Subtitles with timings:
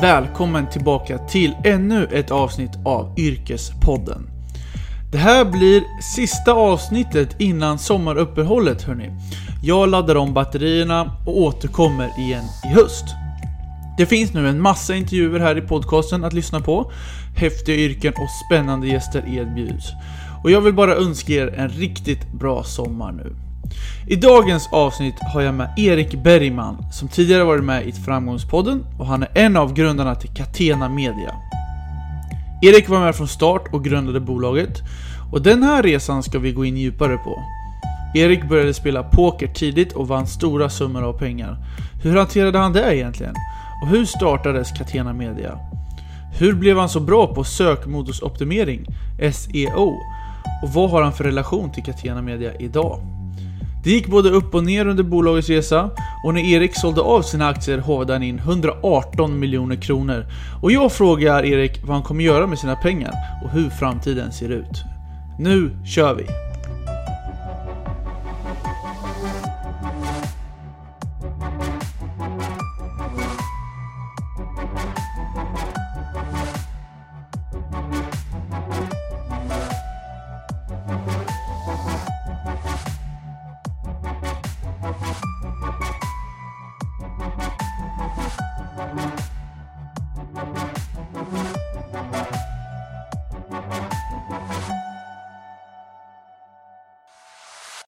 [0.00, 4.30] Välkommen tillbaka till ännu ett avsnitt av Yrkespodden.
[5.12, 5.82] Det här blir
[6.14, 9.10] sista avsnittet innan sommaruppehållet hörni.
[9.62, 13.04] Jag laddar om batterierna och återkommer igen i höst.
[13.98, 16.92] Det finns nu en massa intervjuer här i podcasten att lyssna på.
[17.36, 19.86] Häftiga yrken och spännande gäster erbjuds.
[20.44, 23.36] Och jag vill bara önska er en riktigt bra sommar nu.
[24.06, 29.06] I dagens avsnitt har jag med Erik Bergman som tidigare varit med i Framgångspodden och
[29.06, 31.34] han är en av grundarna till Catena Media.
[32.62, 34.78] Erik var med från start och grundade bolaget
[35.32, 37.42] och den här resan ska vi gå in djupare på.
[38.14, 41.56] Erik började spela poker tidigt och vann stora summor av pengar.
[42.02, 43.34] Hur hanterade han det egentligen?
[43.82, 45.58] Och hur startades Catena Media?
[46.38, 48.86] Hur blev han så bra på sökmotorsoptimering,
[49.32, 49.98] SEO?
[50.62, 53.00] Och vad har han för relation till Catena Media idag?
[53.84, 55.90] Det gick både upp och ner under bolagets resa
[56.24, 60.26] och när Erik sålde av sina aktier hovade han in 118 miljoner kronor.
[60.62, 63.12] Och jag frågar Erik vad han kommer göra med sina pengar
[63.44, 64.84] och hur framtiden ser ut.
[65.38, 66.51] Nu kör vi!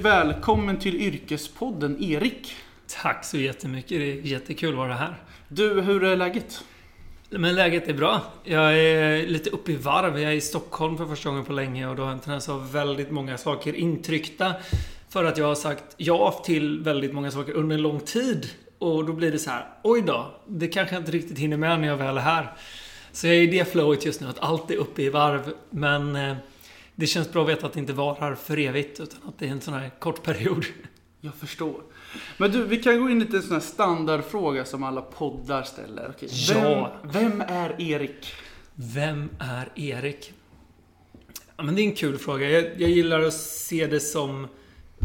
[0.04, 2.56] Välkommen till Yrkespodden Erik.
[3.02, 3.88] Tack så jättemycket.
[3.88, 5.22] Det är jättekul att vara här.
[5.48, 6.64] Du, hur är läget?
[7.30, 8.20] Men läget är bra.
[8.44, 10.18] Jag är lite uppe i varv.
[10.18, 12.48] Jag är i Stockholm för första gången på länge och då har jag en tendens
[12.48, 14.54] att ha väldigt många saker intryckta.
[15.08, 18.46] För att jag har sagt ja till väldigt många saker under en lång tid.
[18.78, 21.80] Och då blir det så här, oj då, det kanske jag inte riktigt hinner med
[21.80, 22.52] när jag väl är här.
[23.12, 25.52] Så jag är i det flowet just nu, att allt är uppe i varv.
[25.70, 26.36] Men eh,
[26.94, 29.50] det känns bra att veta att det inte varar för evigt, utan att det är
[29.50, 30.64] en sån här kort period.
[31.20, 31.82] Jag förstår.
[32.36, 36.10] Men du, vi kan gå in lite en sån här standardfråga som alla poddar ställer.
[36.16, 36.92] Okej, Ja.
[37.02, 38.32] Vem, vem är Erik?
[38.74, 40.32] Vem är Erik?
[41.56, 42.50] Ja, men det är en kul fråga.
[42.50, 44.48] Jag, jag gillar att se det som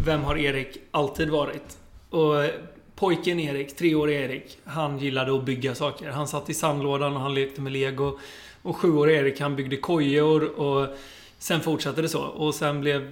[0.05, 1.77] Vem har Erik alltid varit?
[2.09, 2.51] Och eh,
[2.95, 6.09] pojken Erik, treåriga Erik, han gillade att bygga saker.
[6.09, 8.19] Han satt i sandlådan och han lekte med lego.
[8.61, 10.87] Och sjuåriga Erik, han byggde kojor och
[11.39, 12.21] sen fortsatte det så.
[12.21, 13.11] Och sen blev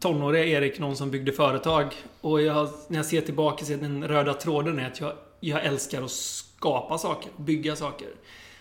[0.00, 1.94] tonåriga Erik någon som byggde företag.
[2.20, 5.64] Och jag, när jag ser tillbaka så är den röda tråden är att jag, jag
[5.64, 8.08] älskar att skapa saker, bygga saker.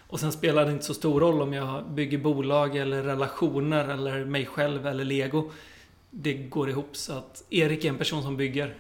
[0.08, 4.25] Och sen spelar det inte så stor roll om jag bygger bolag eller relationer eller
[4.25, 5.52] mig själv eller lego.
[6.09, 8.76] Det går ihop så att Erik är en person som bygger.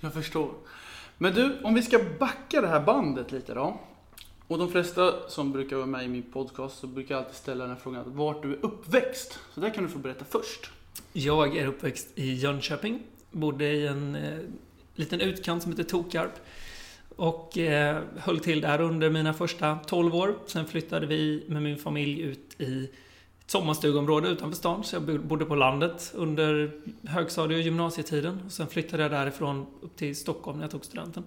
[0.00, 0.50] Jag förstår.
[1.18, 3.80] Men du, om vi ska backa det här bandet lite då.
[4.48, 7.64] Och de flesta som brukar vara med i min podcast så brukar jag alltid ställa
[7.64, 9.38] den här frågan vart du är uppväxt.
[9.54, 10.70] Så där kan du få berätta först.
[11.12, 13.02] Jag är uppväxt i Jönköping.
[13.30, 14.38] Bodde i en eh,
[14.94, 16.32] liten utkant som heter Tokarp.
[17.16, 20.34] Och eh, höll till där under mina första 12 år.
[20.46, 24.84] Sen flyttade vi med min familj ut i ett sommarstugområde utanför stan.
[24.84, 26.72] Så jag bodde på landet under
[27.06, 28.40] högstadie och gymnasietiden.
[28.46, 31.24] Och sen flyttade jag därifrån upp till Stockholm när jag tog studenten.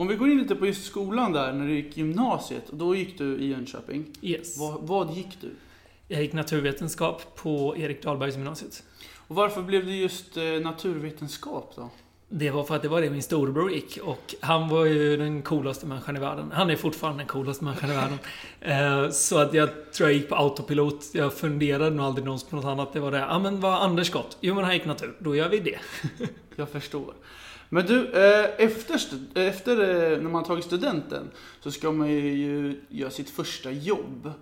[0.00, 2.64] Om vi går in lite på just skolan där, när du gick gymnasiet.
[2.70, 4.06] Då gick du i Jönköping.
[4.22, 4.58] Yes.
[4.58, 5.50] Vad, vad gick du?
[6.08, 8.82] Jag gick naturvetenskap på Erik Dahlbergs gymnasiet.
[9.16, 11.90] Och varför blev det just eh, naturvetenskap då?
[12.28, 15.42] Det var för att det var det min storebror gick och han var ju den
[15.42, 16.52] coolaste människan i världen.
[16.54, 18.18] Han är fortfarande den coolaste människan i världen.
[18.60, 21.10] Eh, så att jag tror jag gick på autopilot.
[21.12, 22.92] Jag funderade nog aldrig någonsin på något annat.
[22.92, 24.38] Det var det, ja ah, men vad Anders gått?
[24.40, 25.16] Jo men han gick natur.
[25.18, 25.78] Då gör vi det.
[26.56, 27.14] Jag förstår.
[27.72, 29.00] Men du, eh, efter,
[29.34, 34.32] eh, efter eh, när man tagit studenten så ska man ju göra sitt första jobb.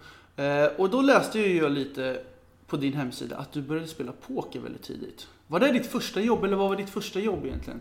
[0.77, 2.21] Och då läste ju jag lite
[2.66, 5.28] på din hemsida att du började spela poker väldigt tidigt.
[5.47, 7.81] Var det ditt första jobb eller vad var ditt första jobb egentligen?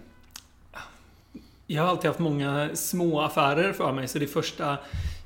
[1.68, 4.78] Jag har alltid haft många små affärer för mig, så det första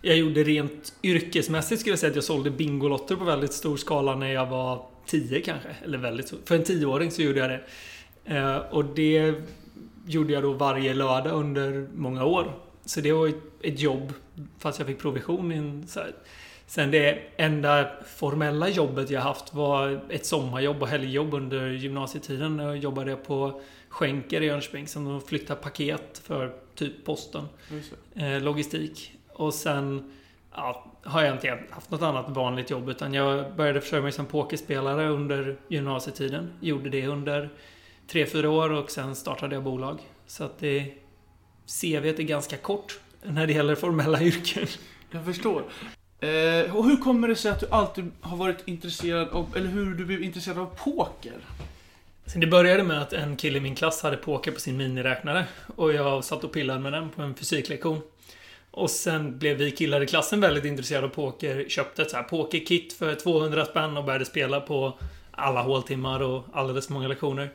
[0.02, 4.16] jag gjorde rent yrkesmässigt skulle jag säga att jag sålde Bingolotter på väldigt stor skala
[4.16, 5.70] när jag var 10 kanske.
[5.84, 6.34] Eller väldigt.
[6.46, 8.60] För en tioåring så gjorde jag det.
[8.72, 9.36] Och det
[10.08, 12.54] gjorde jag då varje lördag under många år.
[12.86, 14.14] Så det var ett, ett jobb,
[14.60, 15.52] fast jag fick provision.
[15.52, 16.14] i en Så här.
[16.72, 22.58] Sen det enda formella jobbet jag haft var ett sommarjobb och helgjobb under gymnasietiden.
[22.58, 27.46] Då jobbade jag på Schenker i Jönköping som de flyttar paket för typ posten.
[28.16, 29.14] Eh, logistik.
[29.34, 30.12] Och sen
[30.52, 34.26] ja, har jag inte haft något annat vanligt jobb utan jag började försörja mig som
[34.26, 36.54] pokerspelare under gymnasietiden.
[36.60, 37.50] Gjorde det under
[38.12, 40.00] tre fyra år och sen startade jag bolag.
[40.28, 40.94] Så att det...
[41.82, 44.68] CVt är ganska kort när det gäller formella yrken.
[45.12, 45.64] Jag förstår.
[46.20, 49.96] Eh, och hur kommer det sig att du alltid har varit intresserad av, eller hur
[49.96, 51.34] du blev intresserad av poker?
[52.26, 55.46] Så det började med att en kille i min klass hade poker på sin miniräknare.
[55.76, 58.02] Och jag satt och pillade med den på en fysiklektion.
[58.72, 61.66] Och sen blev vi killar i klassen väldigt intresserade av poker.
[61.70, 65.00] Köpte ett så här pokerkit för 200 spänn och började spela på
[65.32, 67.50] alla håltimmar och alldeles för många lektioner.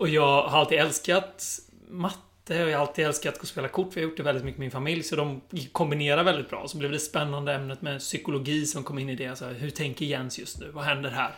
[0.00, 3.92] Och jag har alltid älskat matte och jag har alltid älskat att spela kort.
[3.92, 5.02] För jag har gjort det väldigt mycket med min familj.
[5.02, 5.40] Så de
[5.72, 6.68] kombinerar väldigt bra.
[6.68, 9.26] Så blev det spännande ämnet med psykologi som kom in i det.
[9.26, 10.70] Alltså, hur tänker Jens just nu?
[10.70, 11.34] Vad händer här?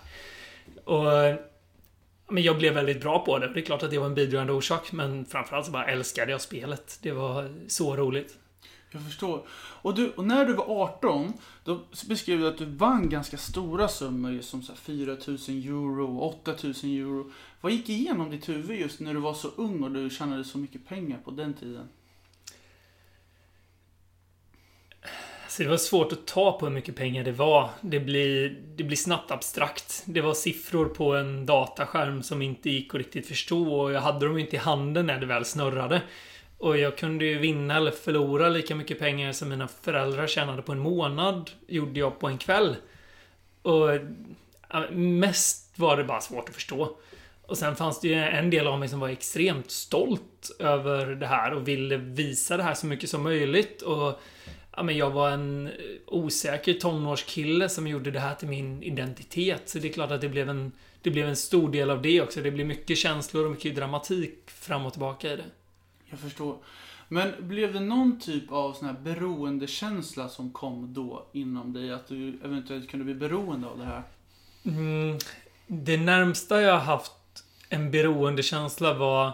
[0.84, 1.04] Och
[2.28, 3.48] men jag blev väldigt bra på det.
[3.54, 6.40] Det är klart att det var en bidragande orsak, men framförallt så bara älskade jag
[6.40, 6.98] spelet.
[7.02, 8.38] Det var så roligt.
[8.90, 9.46] Jag förstår.
[9.82, 11.32] Och, du, och när du var 18,
[11.64, 15.18] då beskrev du att du vann ganska stora summor, just som så 4 000
[15.48, 17.30] euro, 8 000 euro.
[17.62, 20.58] Vad gick igenom ditt huvud just när du var så ung och du tjänade så
[20.58, 21.88] mycket pengar på den tiden?
[25.48, 27.70] Så det var svårt att ta på hur mycket pengar det var.
[27.80, 30.02] Det blir, det blir snabbt abstrakt.
[30.06, 34.26] Det var siffror på en dataskärm som inte gick att riktigt förstå och jag hade
[34.26, 36.02] dem inte i handen när det väl snurrade.
[36.58, 40.72] Och jag kunde ju vinna eller förlora lika mycket pengar som mina föräldrar tjänade på
[40.72, 42.76] en månad, gjorde jag på en kväll.
[43.62, 43.88] Och
[44.92, 46.96] mest var det bara svårt att förstå.
[47.52, 51.26] Och sen fanns det ju en del av mig som var extremt stolt över det
[51.26, 53.82] här och ville visa det här så mycket som möjligt.
[53.82, 54.20] Och
[54.76, 55.70] ja, men jag var en
[56.06, 59.68] osäker tonårskille som gjorde det här till min identitet.
[59.68, 60.72] Så det är klart att det blev en,
[61.02, 62.40] det blev en stor del av det också.
[62.40, 65.50] Det blev mycket känslor och mycket dramatik fram och tillbaka i det.
[66.10, 66.56] Jag förstår.
[67.08, 71.92] Men blev det någon typ av sån här beroendekänsla som kom då inom dig?
[71.92, 74.02] Att du eventuellt kunde bli beroende av det här?
[74.64, 75.18] Mm,
[75.66, 77.12] det närmsta jag haft
[77.72, 79.32] en beroendekänsla var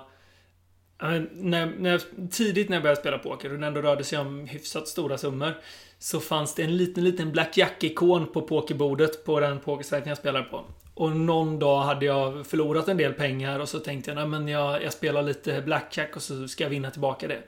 [1.32, 4.88] när, när, tidigt när jag började spela poker och det ändå rörde sig om hyfsat
[4.88, 5.54] stora summor
[5.98, 10.64] så fanns det en liten, liten BlackJack-ikon på pokerbordet på den pokersajten jag spelade på.
[10.94, 14.48] Och någon dag hade jag förlorat en del pengar och så tänkte jag, nej men
[14.48, 17.42] jag, jag spelar lite blackjack och så ska jag vinna tillbaka det.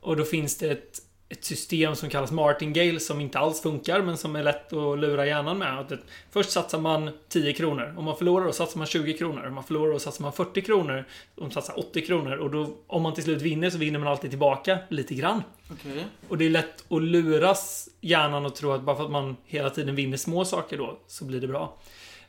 [0.00, 4.16] Och då finns det ett, ett system som kallas martingale som inte alls funkar men
[4.16, 5.78] som är lätt att lura hjärnan med.
[5.78, 5.92] Att
[6.30, 7.94] först satsar man 10 kronor.
[7.98, 9.46] Om man förlorar då satsar man 20 kronor.
[9.46, 11.04] Om man förlorar då satsar man 40 kronor.
[11.36, 12.36] Om man satsar 80 kronor.
[12.36, 15.42] Och då, om man till slut vinner så vinner man alltid tillbaka lite grann.
[15.72, 16.02] Okay.
[16.28, 19.70] Och det är lätt att luras hjärnan och tro att bara för att man hela
[19.70, 21.76] tiden vinner små saker då så blir det bra.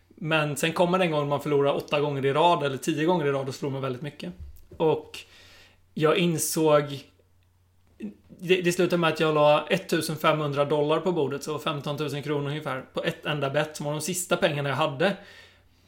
[0.08, 3.32] Men sen kommer den gången man förlorar åtta gånger i rad eller tio gånger i
[3.32, 4.34] rad, då förlorar man väldigt mycket.
[4.78, 5.20] Och
[5.94, 6.84] jag insåg...
[8.40, 12.50] Det, det slutade med att jag la 1500 dollar på bordet, så 15 000 kronor
[12.50, 15.18] ungefär, på ett enda bett som var de sista pengarna jag hade.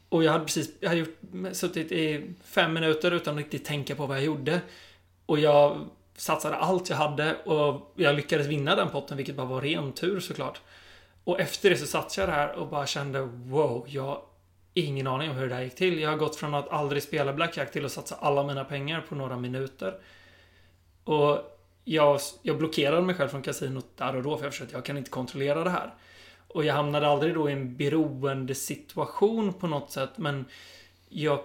[0.10, 1.18] Och jag hade precis jag hade gjort,
[1.52, 4.62] suttit i fem minuter utan att riktigt tänka på vad jag gjorde.
[5.26, 9.62] Och jag satsade allt jag hade och jag lyckades vinna den potten, vilket bara var
[9.62, 10.62] ren tur såklart.
[11.24, 14.22] Och efter det så satt jag där och bara kände wow, jag har
[14.74, 16.00] ingen aning om hur det här gick till.
[16.00, 19.16] Jag har gått från att aldrig spela Blackjack till att satsa alla mina pengar på
[19.16, 19.94] några minuter.
[21.04, 21.59] Och
[21.92, 24.86] jag, jag blockerade mig själv från kasinot där och då för jag förstod att jag
[24.86, 25.94] kan inte kontrollera det här.
[26.48, 30.46] Och jag hamnade aldrig då i en beroende situation på något sätt men
[31.10, 31.40] jag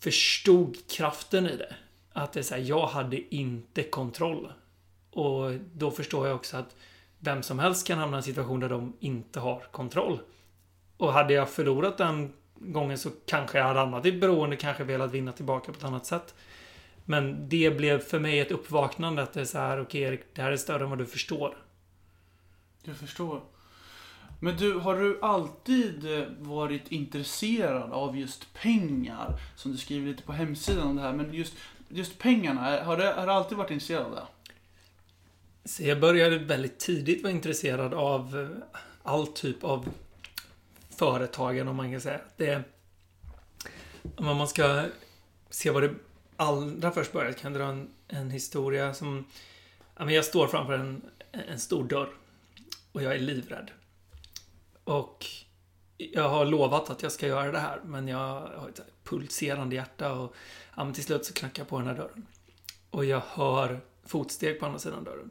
[0.00, 1.74] förstod kraften i det.
[2.12, 4.52] Att det är så här, jag hade inte kontroll.
[5.10, 6.76] Och då förstår jag också att
[7.18, 10.20] vem som helst kan hamna i en situation där de inte har kontroll.
[10.96, 14.84] Och hade jag förlorat den gången så kanske jag hade hamnat i ett beroende, kanske
[14.84, 16.34] velat vinna tillbaka på ett annat sätt.
[17.06, 20.20] Men det blev för mig ett uppvaknande att det är så här, okej okay, Erik,
[20.34, 21.56] det här är större än vad du förstår.
[22.82, 23.42] Jag förstår.
[24.40, 29.40] Men du, har du alltid eh, varit intresserad av just pengar?
[29.56, 31.54] Som du skriver lite på hemsidan om det här, men just,
[31.88, 34.26] just pengarna, har du, har du alltid varit intresserad av det?
[35.64, 39.88] Så jag började väldigt tidigt vara intresserad av eh, all typ av
[40.96, 42.20] företagen, om man kan säga.
[42.36, 42.62] Det,
[44.16, 44.84] om man ska
[45.50, 45.94] se vad det
[46.36, 49.26] allra först börja kan jag dra en, en historia som...
[49.98, 51.02] Jag står framför en,
[51.32, 52.08] en stor dörr
[52.92, 53.70] och jag är livrädd.
[54.84, 55.26] Och
[55.96, 60.12] jag har lovat att jag ska göra det här, men jag har ett pulserande hjärta
[60.12, 60.34] och
[60.76, 62.26] ja, till slut så knackar jag på den här dörren.
[62.90, 65.30] Och jag hör fotsteg på andra sidan dörren.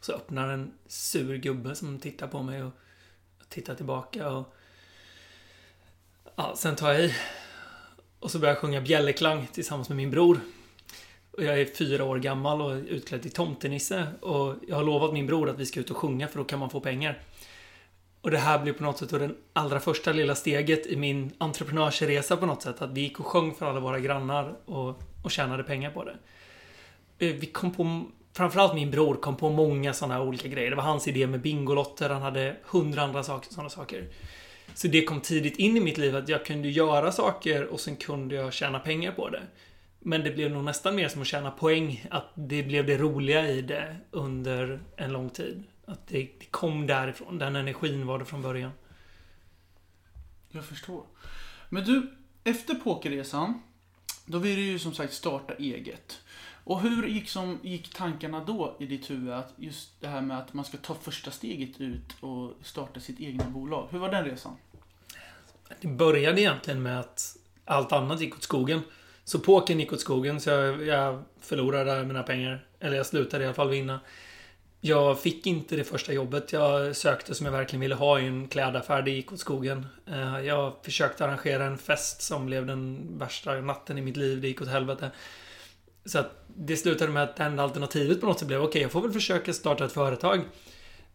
[0.00, 2.72] Så öppnar en sur gubbe som tittar på mig och
[3.48, 4.54] tittar tillbaka och...
[6.36, 7.14] Ja, sen tar jag i.
[8.26, 10.40] Och så började jag sjunga bjällerklang tillsammans med min bror.
[11.30, 14.06] Och jag är fyra år gammal och utklädd till tomtenisse.
[14.20, 16.58] Och jag har lovat min bror att vi ska ut och sjunga för då kan
[16.58, 17.18] man få pengar.
[18.20, 21.32] Och det här blev på något sätt då det allra första lilla steget i min
[21.38, 22.82] entreprenörsresa på något sätt.
[22.82, 26.16] Att vi gick och sjöng för alla våra grannar och, och tjänade pengar på det.
[27.26, 30.70] Eh, vi kom på framförallt min bror kom på många sådana olika grejer.
[30.70, 34.08] Det var hans idé med Bingolotter, han hade hundra andra saker, sådana saker.
[34.76, 37.96] Så det kom tidigt in i mitt liv att jag kunde göra saker och sen
[37.96, 39.42] kunde jag tjäna pengar på det.
[39.98, 42.06] Men det blev nog nästan mer som att tjäna poäng.
[42.10, 45.62] Att det blev det roliga i det under en lång tid.
[45.84, 47.38] Att det, det kom därifrån.
[47.38, 48.70] Den energin var det från början.
[50.50, 51.04] Jag förstår.
[51.68, 52.14] Men du,
[52.44, 53.62] efter pokerresan,
[54.26, 56.20] då vill du ju som sagt starta eget.
[56.64, 59.32] Och hur gick, som, gick tankarna då i ditt huvud?
[59.32, 63.20] Att just det här med att man ska ta första steget ut och starta sitt
[63.20, 63.88] egna bolag.
[63.90, 64.56] Hur var den resan?
[65.80, 68.80] Det började egentligen med att allt annat gick åt skogen.
[69.24, 72.66] Så pokern gick åt skogen, så jag, jag förlorade mina pengar.
[72.80, 74.00] Eller jag slutade i alla fall vinna.
[74.80, 78.48] Jag fick inte det första jobbet jag sökte som jag verkligen ville ha i en
[78.48, 79.02] klädaffär.
[79.02, 79.86] Det gick åt skogen.
[80.06, 84.40] Eh, jag försökte arrangera en fest som blev den värsta natten i mitt liv.
[84.40, 85.10] Det gick åt helvete.
[86.04, 88.82] Så att det slutade med att det enda alternativet på något sätt blev okej, okay,
[88.82, 90.40] jag får väl försöka starta ett företag.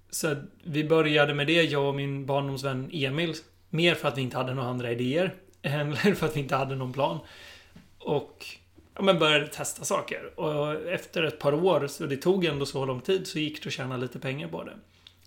[0.09, 3.35] Så vi började med det, jag och min barndomsvän Emil.
[3.73, 5.35] Mer för att vi inte hade några andra idéer.
[5.61, 7.19] Eller för att vi inte hade någon plan.
[7.97, 8.45] Och
[8.95, 10.39] ja, men började testa saker.
[10.39, 13.67] Och efter ett par år, så det tog ändå så lång tid, så gick det
[13.67, 14.73] att tjäna lite pengar på det.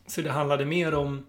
[0.07, 1.27] Så det handlade mer om,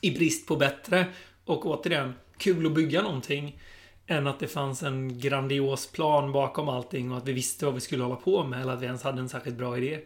[0.00, 1.06] i brist på bättre,
[1.44, 3.60] och återigen, kul att bygga någonting.
[4.06, 7.80] Än att det fanns en grandios plan bakom allting och att vi visste vad vi
[7.80, 10.00] skulle hålla på med eller att vi ens hade en särskilt bra idé.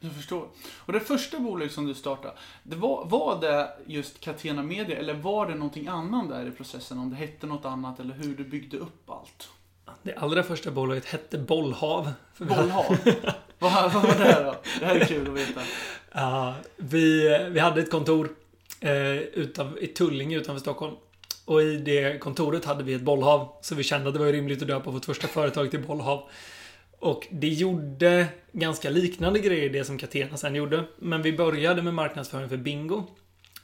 [0.00, 0.48] Jag förstår.
[0.76, 5.14] Och det första bolaget som du startade, det var, var det just Catena Media eller
[5.14, 6.98] var det någonting annat där i processen?
[6.98, 9.48] Om det hette något annat eller hur du byggde upp allt?
[10.02, 12.12] Det allra första bolaget hette Bollhav.
[12.38, 12.84] Bollhav?
[13.58, 14.54] vad, vad var det då?
[14.80, 15.60] Det här är kul att veta.
[16.12, 18.30] Ja, vi, vi hade ett kontor
[18.80, 20.96] eh, utav, i Tullinge utanför Stockholm.
[21.44, 23.48] Och i det kontoret hade vi ett bollhav.
[23.62, 26.30] Så vi kände att det var rimligt att döpa vårt första företag till bollhav.
[26.98, 30.84] Och det gjorde ganska liknande grejer det som Catena sen gjorde.
[30.98, 33.04] Men vi började med marknadsföring för Bingo.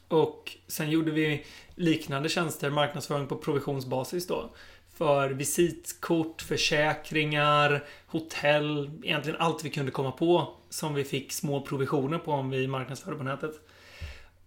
[0.09, 4.51] Och sen gjorde vi liknande tjänster, marknadsföring på provisionsbasis då.
[4.95, 12.19] För visitkort, försäkringar, hotell, egentligen allt vi kunde komma på som vi fick små provisioner
[12.19, 13.61] på om vi marknadsförde på nätet.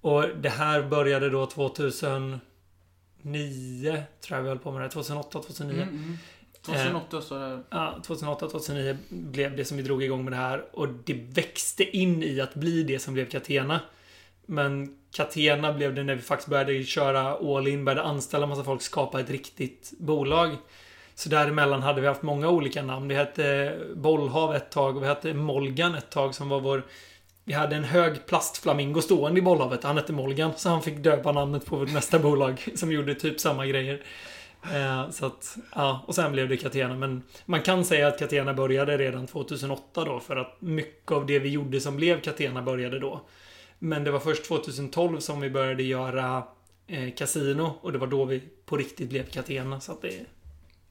[0.01, 2.39] Och det här började då 2009,
[4.21, 4.89] tror jag vi höll på med det.
[4.89, 5.81] 2008, 2009.
[5.81, 6.17] Mm, mm.
[6.65, 10.65] 2008 så det Ja, 2008, 2009 blev det som vi drog igång med det här.
[10.71, 13.79] Och det växte in i att bli det som blev Catena.
[14.45, 17.21] Men Catena blev det när vi faktiskt började köra
[17.57, 20.57] all in, började anställa massa folk, skapa ett riktigt bolag.
[21.15, 23.07] Så däremellan hade vi haft många olika namn.
[23.07, 26.83] Det hette Bollhav ett tag och vi hette Molgan ett tag som var vår...
[27.43, 29.83] Vi hade en hög plastflamingo stående i bollhavet.
[29.83, 33.39] Han hette Molgan, så han fick döpa namnet på vårt nästa bolag som gjorde typ
[33.39, 34.01] samma grejer.
[34.73, 36.95] Eh, så att, ja, och sen blev det Catena.
[36.95, 41.39] Men man kan säga att Catena började redan 2008 då, för att mycket av det
[41.39, 43.21] vi gjorde som blev Catena började då.
[43.79, 46.43] Men det var först 2012 som vi började göra
[46.87, 49.79] eh, Casino och det var då vi på riktigt blev Catena.
[49.79, 50.25] Så att det,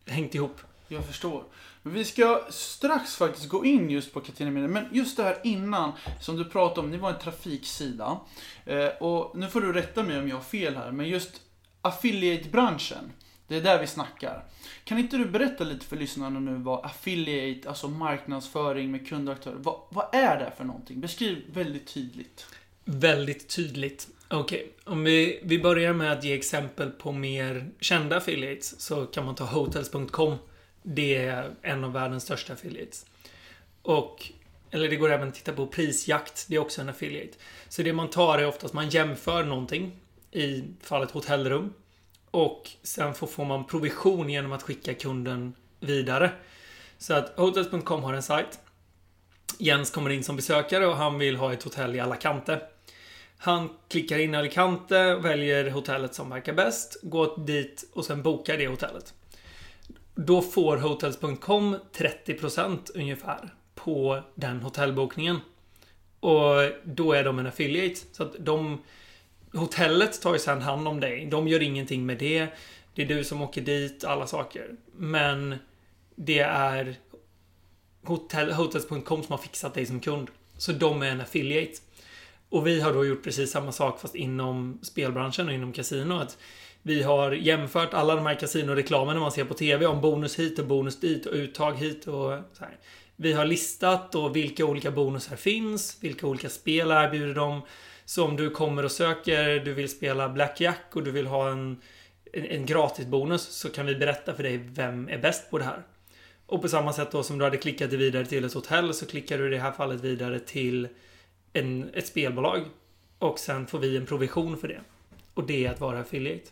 [0.04, 0.60] det hängt ihop.
[0.88, 1.44] Jag förstår.
[1.82, 4.68] Vi ska strax faktiskt gå in just på Catena Media.
[4.68, 8.20] Men just det här innan, som du pratade om, ni var en trafiksida.
[8.66, 11.40] Eh, och nu får du rätta mig om jag har fel här, men just
[11.82, 13.12] affiliate-branschen.
[13.48, 14.44] Det är där vi snackar.
[14.84, 19.80] Kan inte du berätta lite för lyssnarna nu vad affiliate, alltså marknadsföring med kundaktörer, vad,
[19.88, 21.00] vad är det för någonting?
[21.00, 22.46] Beskriv väldigt tydligt.
[22.84, 24.08] Väldigt tydligt.
[24.28, 24.92] Okej, okay.
[24.92, 29.34] om vi, vi börjar med att ge exempel på mer kända affiliates så kan man
[29.34, 30.36] ta Hotels.com.
[30.82, 33.06] Det är en av världens största affiliates.
[33.82, 34.30] Och,
[34.70, 36.46] eller det går även att titta på Prisjakt.
[36.48, 37.38] Det är också en affiliate.
[37.68, 39.92] Så det man tar är oftast man jämför någonting.
[40.32, 41.72] I fallet hotellrum.
[42.34, 46.30] Och sen får, man provision genom att skicka kunden vidare.
[46.98, 48.58] Så att Hotels.com har en sajt.
[49.58, 52.60] Jens kommer in som besökare och han vill ha ett hotell i Alicante.
[53.38, 58.68] Han klickar in Alicante, väljer hotellet som verkar bäst, går dit och sen bokar det
[58.68, 59.14] hotellet.
[60.14, 65.40] Då får Hotels.com 30% ungefär på den hotellbokningen.
[66.20, 68.00] Och då är de en affiliate.
[68.12, 68.82] Så att de...
[69.54, 71.26] Hotellet tar ju sen hand om dig.
[71.26, 72.48] De gör ingenting med det.
[72.94, 74.70] Det är du som åker dit, alla saker.
[74.96, 75.54] Men
[76.14, 76.96] det är
[78.02, 80.28] Hotels.com som har fixat dig som kund.
[80.58, 81.80] Så de är en affiliate.
[82.48, 86.14] Och vi har då gjort precis samma sak fast inom spelbranschen och inom kasino.
[86.14, 86.38] Att
[86.82, 90.66] vi har jämfört alla de här kasinoreklamerna man ser på TV om bonus hit och
[90.66, 92.78] bonus dit och uttag hit och så här.
[93.16, 97.62] Vi har listat då vilka olika bonusar finns, vilka olika spel erbjuder de.
[98.04, 101.80] Så om du kommer och söker, du vill spela Blackjack och du vill ha en,
[102.32, 105.64] en, en gratis bonus så kan vi berätta för dig vem är bäst på det
[105.64, 105.82] här.
[106.46, 109.06] Och på samma sätt då som du hade klickat dig vidare till ett hotell så
[109.06, 110.88] klickar du i det här fallet vidare till
[111.52, 112.64] en, ett spelbolag.
[113.18, 114.80] Och sen får vi en provision för det.
[115.34, 116.50] Och det är att vara affiliate.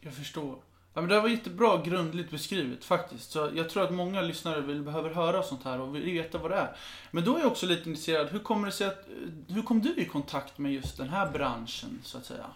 [0.00, 0.56] Jag förstår.
[0.98, 3.30] Ja, men det här var jättebra grundligt beskrivet faktiskt.
[3.30, 6.50] Så jag tror att många lyssnare vill, behöver höra sånt här och vill veta vad
[6.50, 6.76] det är.
[7.10, 9.06] Men då är jag också lite intresserad, hur kommer det sig att,
[9.48, 12.46] hur kom du i kontakt med just den här branschen, så att säga?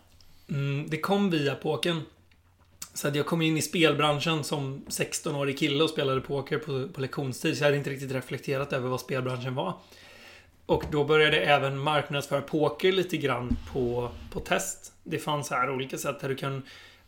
[0.48, 2.00] Mm, det kom via pokern.
[2.94, 7.00] Så att jag kom in i spelbranschen som 16-årig kille och spelade poker på, på
[7.00, 7.56] lektionstid.
[7.56, 9.74] Så jag hade inte riktigt reflekterat över vad spelbranschen var.
[10.66, 14.92] Och då började jag även marknadsföra poker lite grann på, på test.
[15.02, 16.62] Det fanns här olika sätt där du kan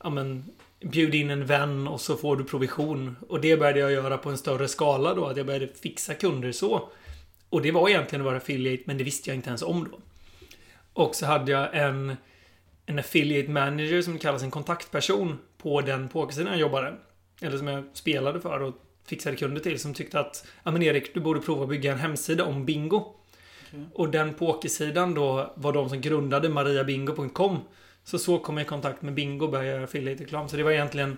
[0.04, 0.44] ja, men,
[0.84, 3.16] bjuda in en vän och så får du provision.
[3.28, 5.26] Och det började jag göra på en större skala då.
[5.26, 6.88] Att jag började fixa kunder så.
[7.48, 9.98] Och det var egentligen att vara affiliate, men det visste jag inte ens om då.
[10.92, 12.16] Och så hade jag en,
[12.86, 16.94] en affiliate manager som kallas en kontaktperson på den pokersidan jag jobbade.
[17.40, 18.74] Eller som jag spelade för och
[19.06, 19.80] fixade kunder till.
[19.80, 23.14] Som tyckte att, ja men Erik, du borde prova att bygga en hemsida om bingo.
[23.68, 23.84] Okay.
[23.94, 27.58] Och den pokersidan då var de som grundade mariabingo.com.
[28.04, 30.48] Så så kom jag i kontakt med Bingo och började göra affiliate-reklam.
[30.48, 31.16] Så det var egentligen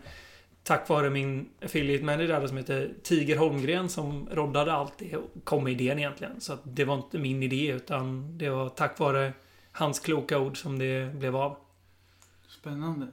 [0.63, 5.65] tack vare min affiliate manager som heter Tiger Holmgren som roddade allt det och kom
[5.65, 6.41] med idén egentligen.
[6.41, 9.33] Så att det var inte min idé utan det var tack vare
[9.73, 11.57] hans kloka ord som det blev av.
[12.49, 13.07] Spännande.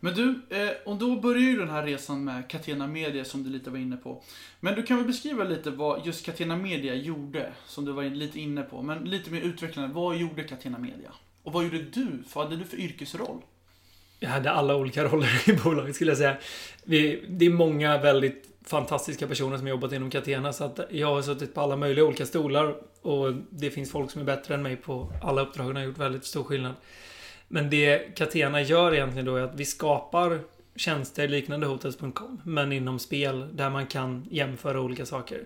[0.00, 3.50] Men du, eh, och då börjar ju den här resan med Catena Media som du
[3.50, 4.22] lite var inne på.
[4.60, 8.40] Men du kan väl beskriva lite vad just Catena Media gjorde, som du var lite
[8.40, 8.82] inne på.
[8.82, 11.12] Men lite mer utvecklande, vad gjorde Catena Media?
[11.50, 12.22] Och vad gjorde du?
[12.34, 13.42] Vad hade du för yrkesroll?
[14.20, 16.36] Jag hade alla olika roller i bolaget skulle jag säga.
[16.84, 21.22] Vi, det är många väldigt fantastiska personer som jobbat inom Catena så att jag har
[21.22, 24.76] suttit på alla möjliga olika stolar och det finns folk som är bättre än mig
[24.76, 26.74] på alla uppdragen och har gjort väldigt stor skillnad.
[27.48, 30.40] Men det Catena gör egentligen då är att vi skapar
[30.76, 35.44] tjänster liknande Hotels.com men inom spel där man kan jämföra olika saker.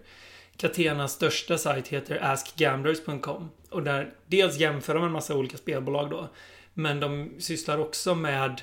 [0.56, 6.28] Catenas största sajt heter askgamblers.com och där dels jämför de en massa olika spelbolag då
[6.74, 8.62] men de sysslar också med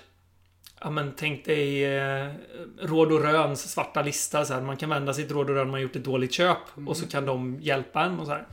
[0.84, 2.32] Ja men tänk dig eh,
[2.82, 4.62] Råd och Röns svarta lista så här.
[4.62, 6.88] Man kan vända sitt Råd och Rön om man gjort ett dåligt köp mm.
[6.88, 8.46] och så kan de hjälpa en och så här.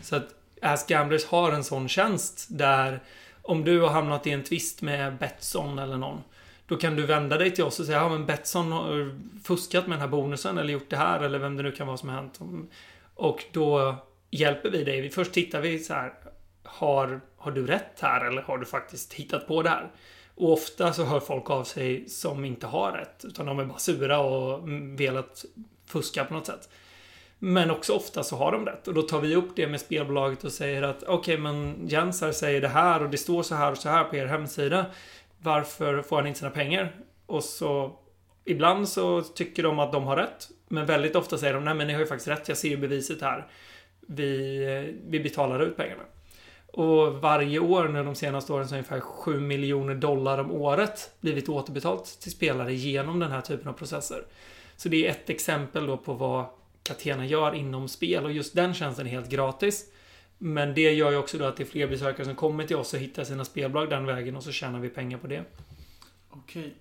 [0.00, 0.28] Så att
[0.62, 3.02] Ask Gamblers har en sån tjänst där
[3.42, 6.22] om du har hamnat i en twist med Betsson eller någon
[6.68, 9.06] då kan du vända dig till oss och säga ja men Betsson har eh,
[9.44, 11.96] fuskat med den här bonusen eller gjort det här eller vem det nu kan vara
[11.96, 12.40] som har hänt.
[12.40, 12.68] Mm.
[13.14, 13.96] Och då
[14.30, 15.10] hjälper vi dig.
[15.10, 16.12] Först tittar vi så här.
[16.64, 19.90] Har, har du rätt här eller har du faktiskt hittat på det här?
[20.34, 23.24] Och ofta så hör folk av sig som inte har rätt.
[23.24, 25.44] Utan de är bara sura och mm, velat
[25.86, 26.68] fuska på något sätt.
[27.38, 28.88] Men också ofta så har de rätt.
[28.88, 32.20] Och då tar vi upp det med spelbolaget och säger att okej, okay, men Jens
[32.20, 34.86] här säger det här och det står så här och så här på er hemsida.
[35.42, 36.94] Varför får han inte sina pengar?
[37.26, 37.98] Och så
[38.44, 40.48] ibland så tycker de att de har rätt.
[40.68, 42.48] Men väldigt ofta säger de nej men ni har ju faktiskt rätt.
[42.48, 43.46] Jag ser ju beviset här.
[44.00, 46.02] Vi, vi betalar ut pengarna.
[46.66, 51.10] Och varje år nu de senaste åren så har ungefär 7 miljoner dollar om året
[51.20, 54.24] blivit återbetalt till spelare genom den här typen av processer.
[54.76, 56.44] Så det är ett exempel då på vad
[56.82, 59.84] Catena gör inom spel och just den tjänsten är helt gratis.
[60.38, 62.94] Men det gör ju också då att det är fler besökare som kommer till oss
[62.94, 65.44] och hittar sina spelbolag den vägen och så tjänar vi pengar på det.
[66.30, 66.74] Okej.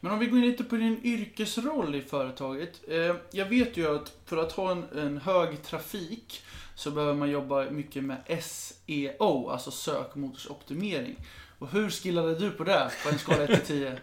[0.00, 2.80] Men om vi går in lite på din yrkesroll i företaget.
[2.88, 6.42] Eh, jag vet ju att för att ha en, en hög trafik
[6.74, 11.16] så behöver man jobba mycket med SEO, alltså sökmotorsoptimering.
[11.58, 13.98] Och hur skillade du på det på en skala 1 till 10?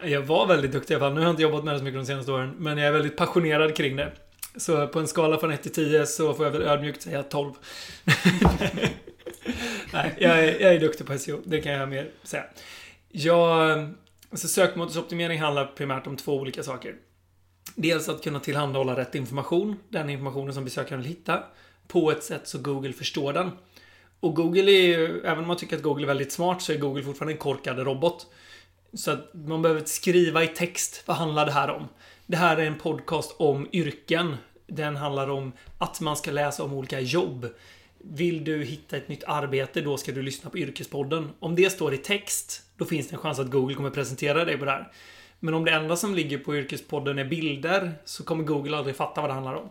[0.02, 1.14] Jag var väldigt duktig i alla fall.
[1.14, 2.54] Nu har jag inte jobbat med det så mycket de senaste åren.
[2.58, 4.12] Men jag är väldigt passionerad kring det.
[4.58, 7.52] Så på en skala från 1 till 10 så får jag väl ödmjukt säga 12.
[9.92, 11.40] Nej, jag är, jag är duktig på SEO.
[11.44, 12.44] Det kan jag mer säga.
[13.08, 13.78] Jag,
[14.30, 16.94] alltså sökmotorsoptimering handlar primärt om två olika saker.
[17.74, 21.42] Dels att kunna tillhandahålla rätt information, den informationen som besökaren vill hitta,
[21.88, 23.50] på ett sätt så Google förstår den.
[24.20, 26.76] Och Google är ju, även om man tycker att Google är väldigt smart, så är
[26.76, 28.26] Google fortfarande en korkad robot.
[28.94, 31.88] Så att man behöver skriva i text, vad handlar det här om?
[32.26, 34.36] Det här är en podcast om yrken.
[34.68, 37.46] Den handlar om att man ska läsa om olika jobb.
[37.98, 41.30] Vill du hitta ett nytt arbete, då ska du lyssna på Yrkespodden.
[41.40, 44.58] Om det står i text, då finns det en chans att Google kommer presentera dig
[44.58, 44.92] på det här.
[45.40, 49.20] Men om det enda som ligger på Yrkespodden är bilder, så kommer Google aldrig fatta
[49.20, 49.68] vad det handlar om.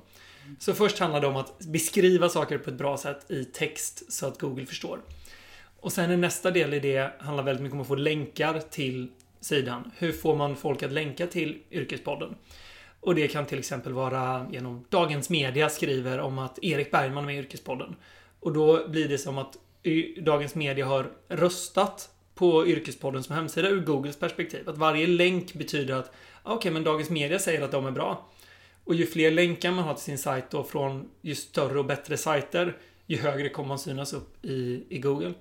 [0.59, 4.27] Så först handlar det om att beskriva saker på ett bra sätt i text så
[4.27, 4.99] att Google förstår.
[5.79, 9.07] Och sen är nästa del i det handlar väldigt mycket om att få länkar till
[9.39, 9.91] sidan.
[9.97, 12.35] Hur får man folk att länka till Yrkespodden?
[12.99, 17.25] Och det kan till exempel vara genom Dagens Media skriver om att Erik Bergman är
[17.25, 17.95] med i Yrkespodden.
[18.39, 19.57] Och då blir det som att
[20.21, 24.69] Dagens Media har röstat på Yrkespodden som hemsida ur Googles perspektiv.
[24.69, 26.11] Att varje länk betyder att ah,
[26.43, 28.25] okej, okay, men Dagens Media säger att de är bra.
[28.83, 32.17] Och ju fler länkar man har till sin sajt då från ju större och bättre
[32.17, 35.33] sajter, ju högre kommer man synas upp i, i Google.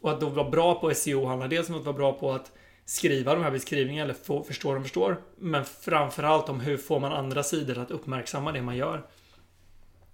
[0.00, 2.52] Och att då vara bra på SEO handlar dels om att vara bra på att
[2.84, 5.20] skriva de här beskrivningarna eller få, förstå de förstår.
[5.38, 9.06] Men framförallt om hur får man andra sidor att uppmärksamma det man gör.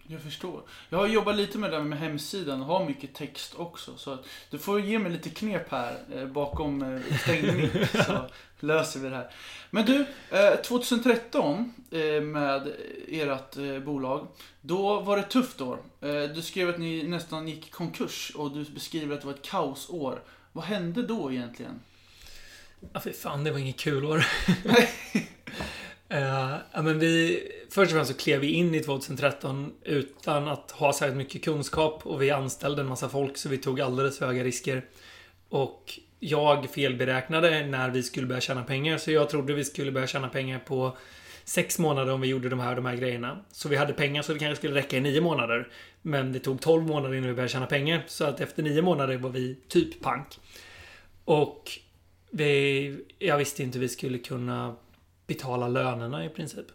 [0.06, 0.62] Jag förstår.
[0.88, 3.96] Jag har jobbat lite med det där med hemsidan och har mycket text också.
[3.96, 4.18] Så
[4.50, 8.26] du får ge mig lite knep här eh, bakom eh, stängd mick så
[8.60, 9.30] löser vi det här.
[9.70, 12.72] Men du, eh, 2013 eh, med
[13.08, 14.26] ert eh, bolag.
[14.60, 15.78] Då var det ett tufft år.
[16.00, 19.34] Eh, du skrev att ni nästan gick i konkurs och du beskriver att det var
[19.34, 20.22] ett kaosår.
[20.52, 21.80] Vad hände då egentligen?
[22.92, 24.16] Ja, för fan, det var inget kul år.
[24.16, 24.24] Uh,
[26.72, 30.92] ja, men vi, först och främst så klev vi in i 2013 utan att ha
[30.92, 34.44] särskilt mycket kunskap och vi anställde en massa folk så vi tog alldeles för höga
[34.44, 34.84] risker.
[35.48, 40.06] Och jag felberäknade när vi skulle börja tjäna pengar så jag trodde vi skulle börja
[40.06, 40.96] tjäna pengar på
[41.44, 43.44] sex månader om vi gjorde de här de här grejerna.
[43.52, 45.68] Så vi hade pengar så det kanske skulle räcka i nio månader.
[46.02, 48.04] Men det tog tolv månader innan vi började tjäna pengar.
[48.06, 50.26] Så att efter nio månader var vi typ pank.
[51.24, 51.70] Och
[52.30, 54.76] vi, jag visste inte vi skulle kunna
[55.26, 56.66] betala lönerna i princip.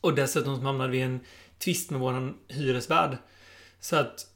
[0.00, 1.20] Och dessutom hamnade vi i en
[1.58, 3.16] tvist med våran hyresvärd.
[3.80, 4.26] Så att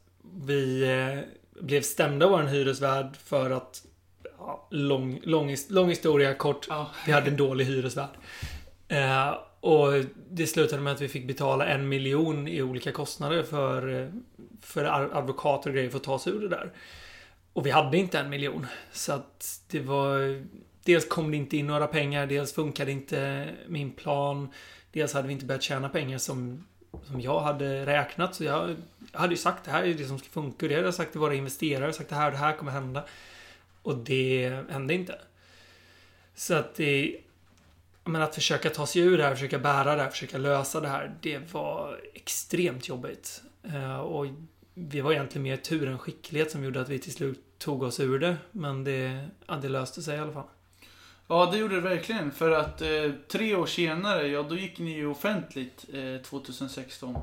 [0.44, 1.18] vi eh,
[1.62, 3.82] blev stämda av vår hyresvärd för att
[4.38, 6.66] ja, lång, lång, lång historia kort.
[6.68, 6.90] Ja.
[7.06, 8.16] Vi hade en dålig hyresvärd.
[8.88, 9.92] Eh, och
[10.30, 14.08] det slutade med att vi fick betala en miljon i olika kostnader för, eh,
[14.62, 14.84] för
[15.18, 16.72] advokater och grejer för att ta oss ur det där.
[17.58, 18.66] Och vi hade inte en miljon.
[18.92, 20.44] Så att det var
[20.84, 24.48] dels kom det inte in några pengar, dels funkade inte min plan.
[24.92, 26.66] Dels hade vi inte börjat tjäna pengar som,
[27.04, 28.34] som jag hade räknat.
[28.34, 28.76] Så jag,
[29.12, 30.66] jag hade ju sagt det här är det som ska funka.
[30.66, 31.92] Och det hade jag sagt till våra investerare.
[31.92, 33.04] Sagt det här och det här kommer hända.
[33.82, 35.18] Och det hände inte.
[36.34, 37.16] Så att det...
[38.04, 40.88] Men att försöka ta sig ur det här, försöka bära det här, försöka lösa det
[40.88, 41.14] här.
[41.20, 43.42] Det var extremt jobbigt.
[43.62, 44.26] Eh, och
[44.74, 48.00] vi var egentligen mer tur än skicklighet som gjorde att vi till slut tog oss
[48.00, 48.36] ur det.
[48.52, 50.46] Men det, ja, det löste sig i alla fall.
[51.26, 52.30] Ja, det gjorde det verkligen.
[52.30, 57.16] För att eh, tre år senare, ja då gick ni ju offentligt eh, 2016.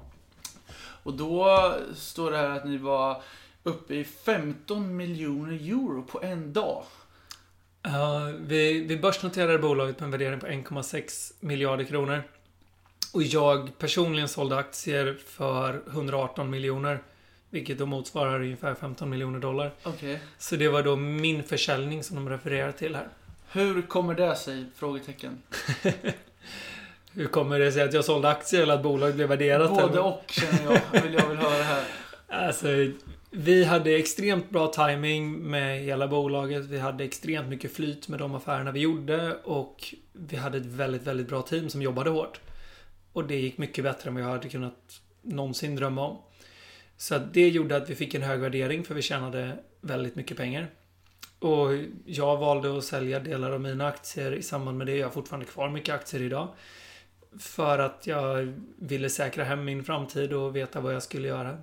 [1.03, 3.21] Och då står det här att ni var
[3.63, 6.83] uppe i 15 miljoner euro på en dag.
[7.81, 12.23] Ja, vi, vi börsnoterade bolaget med en värdering på 1,6 miljarder kronor.
[13.13, 17.03] Och jag personligen sålde aktier för 118 miljoner.
[17.49, 19.71] Vilket då motsvarar ungefär 15 miljoner dollar.
[19.85, 20.17] Okay.
[20.37, 23.07] Så det var då min försäljning som de refererar till här.
[23.51, 24.65] Hur kommer det sig?
[24.75, 25.41] Frågetecken.
[27.11, 29.69] Hur kommer det sig att jag sålde aktier eller att bolaget blev värderat?
[29.69, 30.05] Både eller?
[30.05, 31.83] och känner jag, vill jag vill höra här.
[32.27, 32.67] Alltså,
[33.31, 36.65] vi hade extremt bra timing med hela bolaget.
[36.65, 41.03] Vi hade extremt mycket flyt med de affärerna vi gjorde och vi hade ett väldigt,
[41.03, 42.39] väldigt bra team som jobbade hårt.
[43.13, 46.17] Och det gick mycket bättre än vad jag hade kunnat någonsin drömma om.
[46.97, 50.67] Så det gjorde att vi fick en hög värdering för vi tjänade väldigt mycket pengar.
[51.39, 51.69] Och
[52.05, 54.95] jag valde att sälja delar av mina aktier i samband med det.
[54.97, 56.47] Jag har fortfarande kvar mycket aktier idag.
[57.39, 61.57] För att jag ville säkra hem min framtid och veta vad jag skulle göra.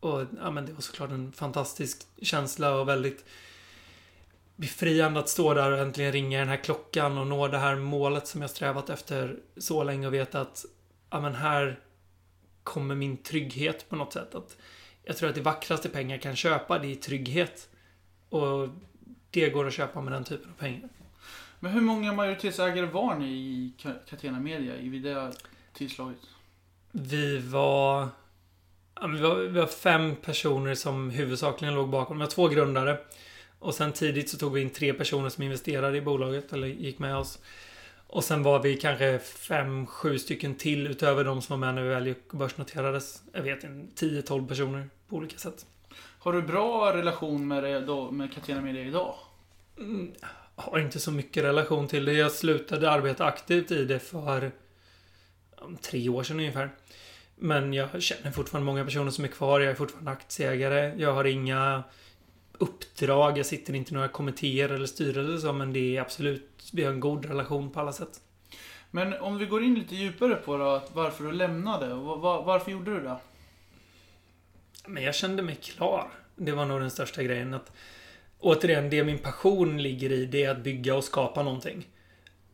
[0.00, 3.24] Och ja, men det var såklart en fantastisk känsla och väldigt
[4.56, 8.26] befriande att stå där och äntligen ringa den här klockan och nå det här målet
[8.26, 10.64] som jag strävat efter så länge och veta att
[11.10, 11.80] ja, men här
[12.64, 14.34] kommer min trygghet på något sätt.
[14.34, 14.56] Att
[15.04, 17.68] jag tror att det vackraste pengar kan köpa, det är trygghet.
[18.28, 18.68] Och
[19.30, 20.88] det går att köpa med den typen av pengar.
[21.60, 23.72] Men hur många majoritetsägare var ni i
[24.08, 25.32] Catena Media vid det
[25.72, 26.18] tillslaget?
[26.92, 28.08] Vi var...
[29.12, 32.16] vi var, vi var fem personer som huvudsakligen låg bakom.
[32.16, 32.98] Vi var två grundare.
[33.58, 36.98] Och sen tidigt så tog vi in tre personer som investerade i bolaget, eller gick
[36.98, 37.38] med oss.
[38.12, 41.82] Och sen var vi kanske fem, sju stycken till utöver de som var med när
[41.82, 43.22] vi väl börsnoterades.
[43.32, 45.66] Jag vet inte, 10-12 personer på olika sätt.
[46.18, 49.14] Har du bra relation med, det då, med Catena Media idag?
[49.78, 50.12] Mm,
[50.54, 52.12] har inte så mycket relation till det.
[52.12, 54.52] Jag slutade arbeta aktivt i det för
[55.82, 56.70] tre år sedan ungefär.
[57.36, 59.60] Men jag känner fortfarande många personer som är kvar.
[59.60, 60.94] Jag är fortfarande aktieägare.
[60.96, 61.82] Jag har inga
[62.62, 63.38] uppdrag.
[63.38, 66.92] Jag sitter inte i några kommittéer eller styrelser så, men det är absolut, vi har
[66.92, 68.20] en god relation på alla sätt.
[68.90, 71.94] Men om vi går in lite djupare på då, varför du lämnade.
[71.94, 73.16] Var, varför gjorde du det?
[74.86, 76.08] Men jag kände mig klar.
[76.36, 77.54] Det var nog den största grejen.
[77.54, 77.72] Att,
[78.38, 81.88] återigen, det min passion ligger i, det är att bygga och skapa någonting.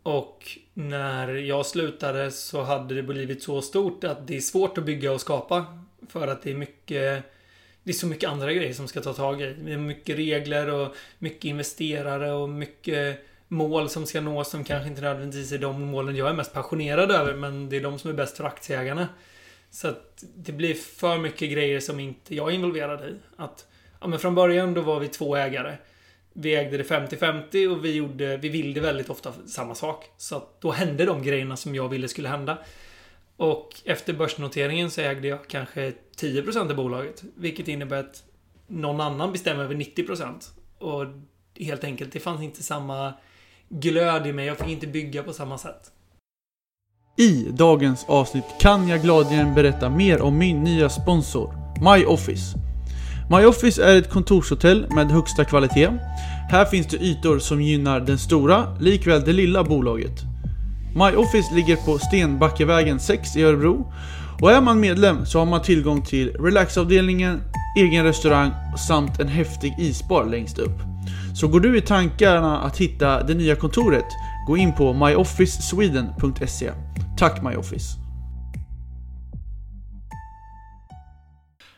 [0.03, 4.85] Och när jag slutade så hade det blivit så stort att det är svårt att
[4.85, 5.79] bygga och skapa.
[6.09, 7.25] För att det är mycket
[7.89, 9.55] det är så mycket andra grejer som ska ta tag i.
[9.65, 14.89] Det är mycket regler och mycket investerare och mycket mål som ska nås som kanske
[14.89, 18.11] inte nödvändigtvis är de målen jag är mest passionerad över, men det är de som
[18.11, 19.09] är bäst för aktieägarna.
[19.71, 23.15] Så att det blir för mycket grejer som inte jag är involverad i.
[23.37, 23.67] Att,
[24.01, 25.77] ja men från början då var vi två ägare.
[26.33, 30.05] Vi ägde det 50-50 och vi, gjorde, vi ville väldigt ofta samma sak.
[30.17, 32.59] Så att då hände de grejerna som jag ville skulle hända.
[33.39, 37.23] Och efter börsnoteringen så ägde jag kanske 10% av bolaget.
[37.37, 38.23] Vilket innebär att
[38.67, 40.35] någon annan bestämmer över 90%.
[40.79, 41.05] Och
[41.65, 43.15] helt enkelt, det fanns inte samma
[43.69, 44.47] glöd i mig.
[44.47, 45.93] Jag fick inte bygga på samma sätt.
[47.19, 52.55] I dagens avsnitt kan jag gladeligen berätta mer om min nya sponsor, MyOffice.
[53.31, 55.89] MyOffice är ett kontorshotell med högsta kvalitet.
[56.51, 60.38] Här finns det ytor som gynnar den stora, likväl det lilla bolaget.
[60.95, 63.93] MyOffice ligger på Stenbackevägen 6 i Örebro
[64.41, 67.41] och är man medlem så har man tillgång till relaxavdelningen,
[67.79, 68.51] egen restaurang
[68.89, 70.79] samt en häftig isbar längst upp.
[71.35, 74.07] Så går du i tankarna att hitta det nya kontoret,
[74.47, 76.71] gå in på myofficesweden.se.
[77.19, 78.09] Tack MyOffice!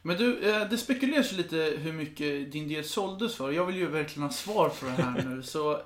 [0.02, 3.50] Men du, eh, det spekuleras lite hur mycket din del såldes för.
[3.52, 5.42] Jag vill ju verkligen ha svar på det här nu.
[5.42, 5.78] Så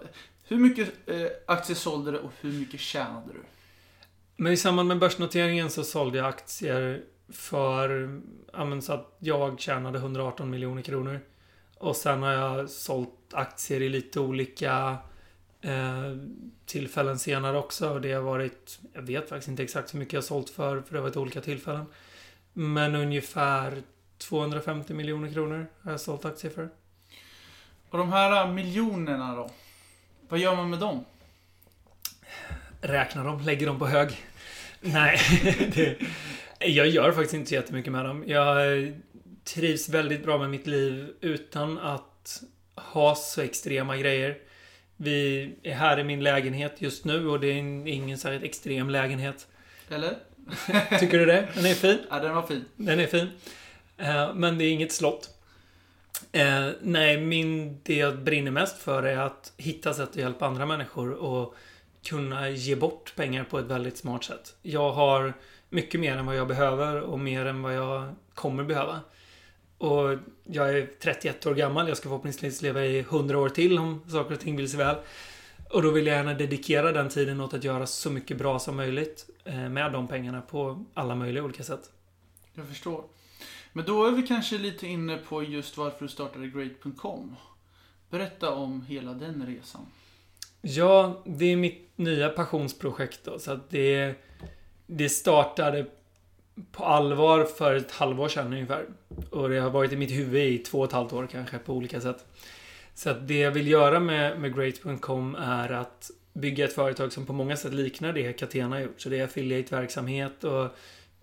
[0.46, 3.40] hur mycket eh, aktier sålde du och hur mycket tjänade du?
[4.36, 8.20] Men i samband med börsnoteringen så sålde jag aktier för,
[8.52, 11.20] ja så att jag tjänade 118 miljoner kronor.
[11.78, 14.96] Och sen har jag sålt aktier i lite olika
[15.60, 16.16] eh,
[16.66, 17.90] tillfällen senare också.
[17.90, 20.80] Och det har varit, jag vet faktiskt inte exakt hur mycket jag har sålt för,
[20.80, 21.86] för det har varit olika tillfällen.
[22.52, 23.82] Men ungefär
[24.18, 26.70] 250 miljoner kronor har jag sålt aktier för.
[27.90, 29.50] Och de här miljonerna då?
[30.28, 31.04] Vad gör man med dem?
[32.80, 34.16] Räknar dem, lägger dem på hög.
[34.80, 35.18] Nej,
[35.74, 35.96] det,
[36.60, 38.24] jag gör faktiskt inte så jättemycket med dem.
[38.26, 38.92] Jag
[39.44, 42.42] trivs väldigt bra med mitt liv utan att
[42.74, 44.38] ha så extrema grejer.
[44.96, 49.46] Vi är här i min lägenhet just nu och det är ingen särskilt extrem lägenhet.
[49.90, 50.16] Eller?
[51.00, 51.48] Tycker du det?
[51.54, 51.98] Den är fin.
[52.10, 52.64] Ja, den var fin.
[52.76, 53.30] Den är fin.
[53.96, 55.30] Eh, men det är inget slott.
[56.34, 60.66] Eh, nej, min, det jag brinner mest för är att hitta sätt att hjälpa andra
[60.66, 61.54] människor och
[62.02, 64.54] kunna ge bort pengar på ett väldigt smart sätt.
[64.62, 65.32] Jag har
[65.68, 69.00] mycket mer än vad jag behöver och mer än vad jag kommer behöva.
[69.78, 71.88] Och jag är 31 år gammal.
[71.88, 74.96] Jag ska förhoppningsvis leva i 100 år till om saker och ting vill sig väl.
[75.70, 78.76] Och då vill jag gärna dedikera den tiden åt att göra så mycket bra som
[78.76, 81.90] möjligt eh, med de pengarna på alla möjliga olika sätt.
[82.54, 83.04] Jag förstår.
[83.76, 87.36] Men då är vi kanske lite inne på just varför du startade Great.com.
[88.10, 89.86] Berätta om hela den resan.
[90.60, 93.38] Ja, det är mitt nya passionsprojekt då.
[93.38, 94.14] Så att det,
[94.86, 95.86] det startade
[96.72, 98.86] på allvar för ett halvår sedan ungefär.
[99.30, 101.72] Och det har varit i mitt huvud i två och ett halvt år kanske på
[101.72, 102.26] olika sätt.
[102.94, 107.26] Så att det jag vill göra med, med Great.com är att bygga ett företag som
[107.26, 109.00] på många sätt liknar det Catena har gjort.
[109.00, 110.68] Så det är affiliate-verksamhet och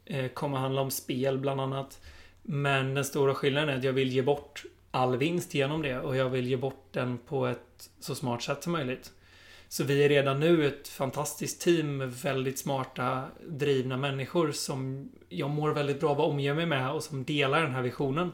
[0.06, 2.00] eh, kommer handla om spel bland annat.
[2.42, 6.16] Men den stora skillnaden är att jag vill ge bort all vinst genom det och
[6.16, 9.12] jag vill ge bort den på ett så smart sätt som möjligt.
[9.68, 15.50] Så vi är redan nu ett fantastiskt team med väldigt smarta, drivna människor som jag
[15.50, 18.32] mår väldigt bra av att omge mig med och som delar den här visionen.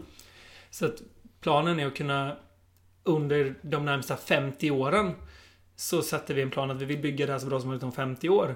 [0.70, 1.02] Så att
[1.41, 2.38] planen är att kunna
[3.04, 5.13] under de närmsta 50 åren
[5.76, 7.84] så sätter vi en plan att vi vill bygga det här så bra som möjligt
[7.84, 8.56] om 50 år.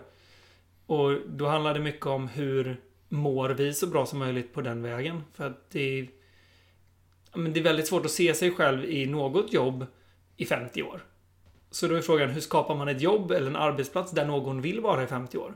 [0.85, 4.81] Och då handlar det mycket om hur mår vi så bra som möjligt på den
[4.81, 5.23] vägen.
[5.33, 6.07] För att det är,
[7.33, 9.85] men det är väldigt svårt att se sig själv i något jobb
[10.37, 11.03] i 50 år.
[11.71, 14.79] Så då är frågan, hur skapar man ett jobb eller en arbetsplats där någon vill
[14.79, 15.55] vara i 50 år?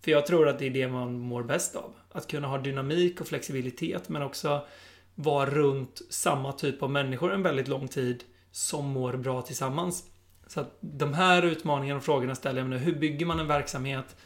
[0.00, 1.94] För jag tror att det är det man mår bäst av.
[2.12, 4.66] Att kunna ha dynamik och flexibilitet men också
[5.14, 10.04] vara runt samma typ av människor en väldigt lång tid som mår bra tillsammans.
[10.46, 12.84] Så att de här utmaningarna och frågorna ställer jag mig nu.
[12.84, 14.16] Hur bygger man en verksamhet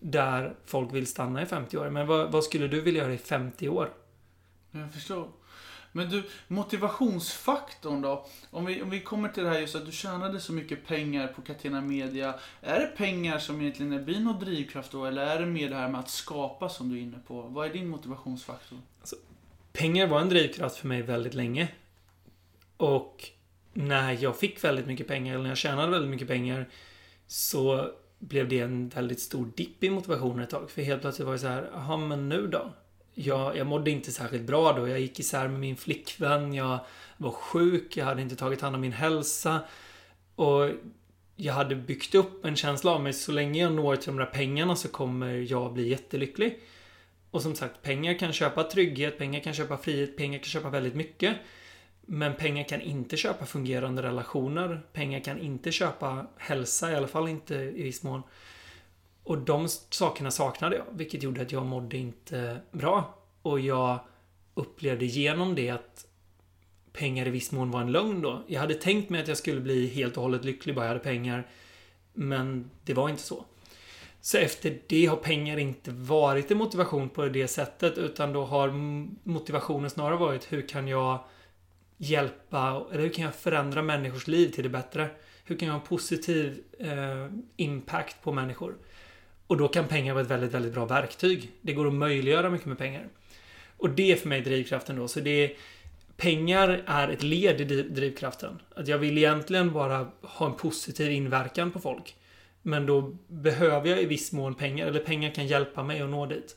[0.00, 1.90] där folk vill stanna i 50 år?
[1.90, 3.90] Men vad, vad skulle du vilja göra i 50 år?
[4.70, 5.28] Jag förstår.
[5.92, 8.26] Men du, motivationsfaktorn då?
[8.50, 11.26] Om vi, om vi kommer till det här just att du tjänade så mycket pengar
[11.28, 12.34] på Catena Media.
[12.60, 15.04] Är det pengar som egentligen blir någon drivkraft då?
[15.04, 17.42] Eller är det mer det här med att skapa som du är inne på?
[17.42, 18.78] Vad är din motivationsfaktor?
[19.00, 19.16] Alltså,
[19.72, 21.68] pengar var en drivkraft för mig väldigt länge.
[22.76, 23.24] Och
[23.72, 26.68] när jag fick väldigt mycket pengar, eller när jag tjänade väldigt mycket pengar,
[27.26, 30.70] så blev det en väldigt stor dipp i motivationen ett tag.
[30.70, 32.72] För helt plötsligt var det så här, jaha men nu då?
[33.14, 34.88] Jag, jag mådde inte särskilt bra då.
[34.88, 36.54] Jag gick isär med min flickvän.
[36.54, 36.78] Jag
[37.16, 37.96] var sjuk.
[37.96, 39.60] Jag hade inte tagit hand om min hälsa.
[40.34, 40.70] Och
[41.36, 43.12] jag hade byggt upp en känsla av mig.
[43.12, 46.60] Så länge jag når till de där pengarna så kommer jag bli jättelycklig.
[47.30, 50.94] Och som sagt, pengar kan köpa trygghet, pengar kan köpa frihet, pengar kan köpa väldigt
[50.94, 51.36] mycket.
[52.10, 54.82] Men pengar kan inte köpa fungerande relationer.
[54.92, 58.22] Pengar kan inte köpa hälsa, i alla fall inte i viss mån.
[59.22, 63.14] Och de sakerna saknade jag, vilket gjorde att jag mådde inte bra.
[63.42, 63.98] Och jag
[64.54, 66.06] upplevde genom det att
[66.92, 68.42] pengar i viss mån var en lögn då.
[68.46, 71.04] Jag hade tänkt mig att jag skulle bli helt och hållet lycklig bara jag hade
[71.04, 71.46] pengar.
[72.12, 73.44] Men det var inte så.
[74.20, 78.68] Så efter det har pengar inte varit en motivation på det sättet utan då har
[79.28, 81.18] motivationen snarare varit hur kan jag
[81.98, 85.08] hjälpa, eller hur kan jag förändra människors liv till det bättre?
[85.44, 88.74] Hur kan jag ha en positiv eh, impact på människor?
[89.46, 91.50] Och då kan pengar vara ett väldigt, väldigt bra verktyg.
[91.60, 93.08] Det går att möjliggöra mycket med pengar.
[93.76, 95.08] Och det är för mig drivkraften då.
[95.08, 95.52] Så det är,
[96.16, 98.62] pengar är ett led i drivkraften.
[98.74, 102.16] Att jag vill egentligen bara ha en positiv inverkan på folk.
[102.62, 106.26] Men då behöver jag i viss mån pengar, eller pengar kan hjälpa mig att nå
[106.26, 106.56] dit.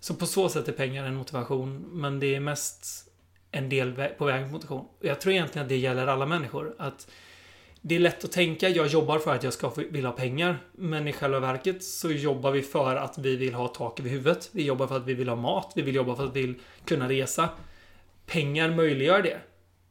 [0.00, 3.10] Så på så sätt är pengar en motivation, men det är mest
[3.54, 4.88] en del på vägen mot motivation.
[5.00, 6.74] Jag tror egentligen att det gäller alla människor.
[6.78, 7.10] Att
[7.80, 10.58] det är lätt att tänka, jag jobbar för att jag ska vilja ha pengar.
[10.72, 14.50] Men i själva verket så jobbar vi för att vi vill ha tak över huvudet.
[14.52, 15.72] Vi jobbar för att vi vill ha mat.
[15.74, 17.48] Vi vill jobba för att vi vill kunna resa.
[18.26, 19.38] Pengar möjliggör det.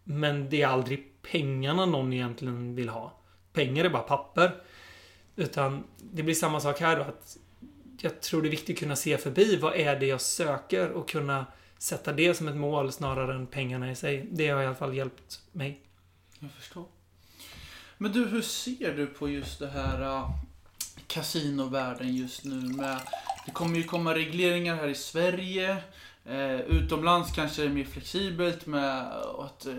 [0.03, 3.21] Men det är aldrig pengarna någon egentligen vill ha.
[3.53, 4.51] Pengar är bara papper.
[5.35, 7.01] Utan det blir samma sak här då.
[7.01, 7.37] Att
[8.01, 9.57] jag tror det är viktigt att kunna se förbi.
[9.57, 10.89] Vad är det jag söker?
[10.89, 11.45] Och kunna
[11.83, 14.27] sätta det som ett mål snarare än pengarna i sig.
[14.31, 15.81] Det har i alla fall hjälpt mig.
[16.39, 16.85] Jag förstår.
[17.97, 20.29] Men du, hur ser du på just det här äh, uh,
[21.07, 22.99] kasinovärlden just nu med
[23.45, 25.77] Det kommer ju komma regleringar här i Sverige.
[26.25, 29.07] Eh, utomlands kanske det är mer flexibelt med
[29.39, 29.73] att eh,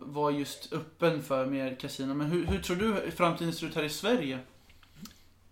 [0.00, 2.14] vara just öppen för mer kasino.
[2.14, 4.38] Men hur, hur tror du framtiden ser ut här i Sverige?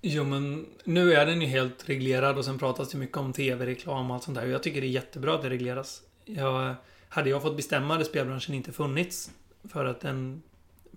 [0.05, 4.11] Jo, men nu är den ju helt reglerad och sen pratas det mycket om tv-reklam
[4.11, 4.47] och allt sånt där.
[4.47, 6.03] Jag tycker det är jättebra att det regleras.
[6.25, 6.75] Jag,
[7.09, 9.31] hade jag fått bestämma hade spelbranschen inte funnits.
[9.65, 10.43] För att den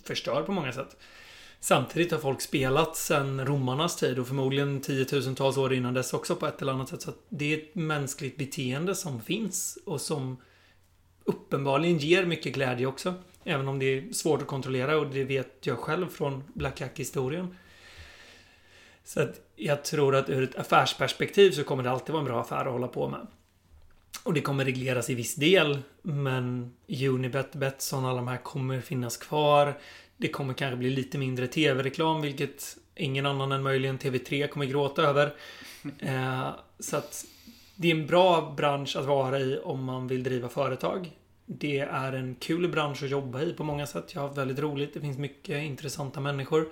[0.03, 0.97] förstör på många sätt.
[1.59, 6.47] Samtidigt har folk spelat sedan romarnas tid och förmodligen tiotusentals år innan dess också på
[6.47, 7.01] ett eller annat sätt.
[7.01, 10.37] Så det är ett mänskligt beteende som finns och som
[11.23, 13.13] uppenbarligen ger mycket glädje också.
[13.43, 17.55] Även om det är svårt att kontrollera och det vet jag själv från Black Jack-historien.
[19.05, 22.41] Så att jag tror att ur ett affärsperspektiv så kommer det alltid vara en bra
[22.41, 23.27] affär att hålla på med.
[24.23, 29.17] Och det kommer regleras i viss del, men Unibet, Betsson, alla de här kommer finnas
[29.17, 29.77] kvar.
[30.17, 35.01] Det kommer kanske bli lite mindre tv-reklam, vilket ingen annan än möjligen TV3 kommer gråta
[35.01, 35.33] över.
[35.99, 37.25] Eh, så att
[37.75, 41.11] det är en bra bransch att vara i om man vill driva företag.
[41.45, 44.11] Det är en kul bransch att jobba i på många sätt.
[44.13, 44.93] Jag har haft väldigt roligt.
[44.93, 46.67] Det finns mycket intressanta människor.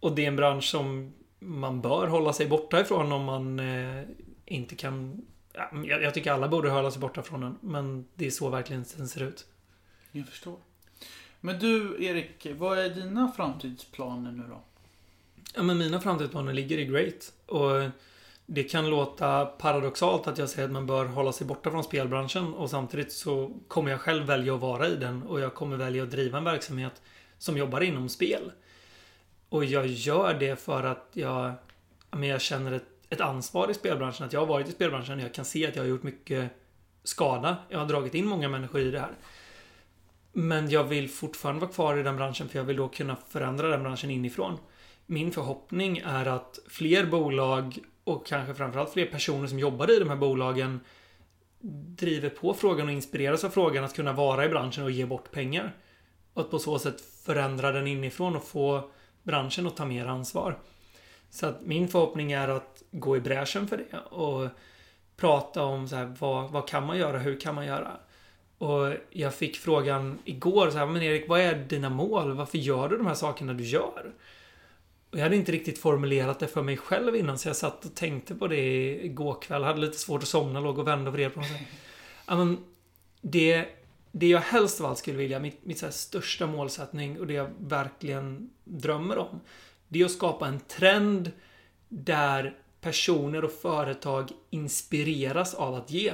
[0.00, 1.12] Och det är en bransch som
[1.44, 4.02] man bör hålla sig borta ifrån om man eh,
[4.44, 5.26] inte kan...
[5.52, 7.58] Ja, jag, jag, tycker alla borde hålla sig borta från den.
[7.60, 9.46] Men det är så verkligen den ser ut.
[10.12, 10.56] Jag förstår.
[11.40, 14.60] Men du, Erik, vad är dina framtidsplaner nu då?
[15.54, 17.32] Ja, men mina framtidsplaner ligger i Great.
[17.46, 17.90] Och
[18.46, 22.54] det kan låta paradoxalt att jag säger att man bör hålla sig borta från spelbranschen
[22.54, 26.02] och samtidigt så kommer jag själv välja att vara i den och jag kommer välja
[26.02, 27.02] att driva en verksamhet
[27.38, 28.52] som jobbar inom spel.
[29.54, 31.52] Och jag gör det för att jag,
[32.10, 34.26] men jag känner ett, ett ansvar i spelbranschen.
[34.26, 36.50] Att jag har varit i spelbranschen och jag kan se att jag har gjort mycket
[37.04, 37.56] skada.
[37.68, 39.12] Jag har dragit in många människor i det här.
[40.32, 43.68] Men jag vill fortfarande vara kvar i den branschen för jag vill då kunna förändra
[43.68, 44.58] den branschen inifrån.
[45.06, 50.08] Min förhoppning är att fler bolag och kanske framförallt fler personer som jobbar i de
[50.08, 50.80] här bolagen
[51.98, 55.30] driver på frågan och inspireras av frågan att kunna vara i branschen och ge bort
[55.30, 55.76] pengar.
[56.32, 58.90] Och att på så sätt förändra den inifrån och få
[59.24, 60.58] branschen att ta mer ansvar.
[61.30, 64.48] Så att min förhoppning är att gå i bräschen för det och
[65.16, 67.90] prata om så här, vad, vad kan man göra, hur kan man göra?
[68.58, 72.32] Och jag fick frågan igår så här, men Erik, vad är dina mål?
[72.32, 74.12] Varför gör du de här sakerna du gör?
[75.10, 77.94] Och jag hade inte riktigt formulerat det för mig själv innan, så jag satt och
[77.94, 79.62] tänkte på det igår kväll.
[79.62, 81.60] Jag hade lite svårt att somna, låg och vände och vred på något sätt.
[82.26, 82.58] Ja, men
[83.20, 83.66] det
[84.16, 87.50] det jag helst av allt skulle vilja, mitt, mitt så största målsättning och det jag
[87.58, 89.40] verkligen drömmer om,
[89.88, 91.30] det är att skapa en trend
[91.88, 96.12] där personer och företag inspireras av att ge.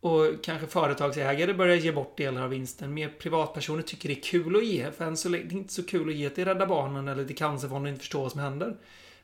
[0.00, 2.94] Och kanske företagsägare börjar ge bort delar av vinsten.
[2.94, 4.90] Mer privatpersoner tycker det är kul att ge.
[4.90, 7.24] För än så länge, det är inte så kul att ge till Rädda Barnen eller
[7.24, 8.76] till Cancerfonden och inte förstå vad som händer.